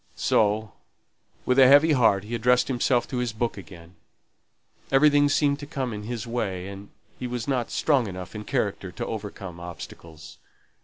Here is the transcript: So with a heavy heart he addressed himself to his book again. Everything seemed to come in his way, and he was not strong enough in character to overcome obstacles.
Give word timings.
So 0.15 0.71
with 1.45 1.59
a 1.59 1.67
heavy 1.67 1.91
heart 1.91 2.23
he 2.23 2.33
addressed 2.33 2.69
himself 2.69 3.07
to 3.09 3.17
his 3.17 3.33
book 3.33 3.55
again. 3.55 3.93
Everything 4.91 5.29
seemed 5.29 5.59
to 5.59 5.67
come 5.67 5.93
in 5.93 6.05
his 6.05 6.25
way, 6.25 6.67
and 6.69 6.89
he 7.19 7.27
was 7.27 7.47
not 7.47 7.69
strong 7.69 8.07
enough 8.07 8.33
in 8.33 8.43
character 8.45 8.91
to 8.91 9.05
overcome 9.05 9.59
obstacles. 9.59 10.39